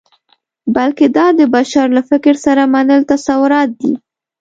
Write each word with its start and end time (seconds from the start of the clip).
بلکې 0.75 1.05
دا 1.17 1.27
د 1.39 1.41
بشر 1.55 1.87
له 1.97 2.01
فکر 2.09 2.33
سره 2.45 2.63
مل 2.73 2.89
تصورات 3.11 3.69
دي. 3.81 3.93